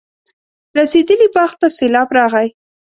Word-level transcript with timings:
رسېدلي 0.77 1.27
باغ 1.35 1.51
ته 1.59 1.67
سېلاب 1.77 2.09
راغی. 2.17 2.47